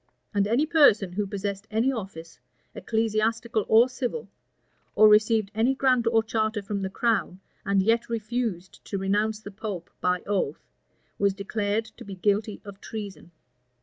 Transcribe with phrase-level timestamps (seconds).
[0.33, 2.39] And any person who possessed any office,
[2.73, 4.29] ecclesiastical or civil,
[4.95, 9.51] or received any grant or charter from the crown, and yet refused to renounce the
[9.51, 10.65] pope by oath,
[11.19, 13.29] was declared to be guilty of treason.